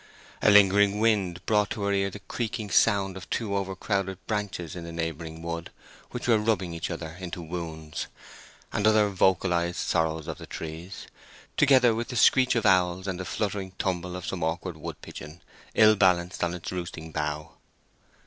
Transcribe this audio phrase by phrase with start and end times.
[0.41, 4.75] A lingering wind brought to her ear the creaking sound of two over crowded branches
[4.75, 5.69] in the neighboring wood
[6.09, 8.07] which were rubbing each other into wounds,
[8.73, 11.05] and other vocalized sorrows of the trees,
[11.55, 15.43] together with the screech of owls, and the fluttering tumble of some awkward wood pigeon
[15.75, 17.51] ill balanced on its roosting bough.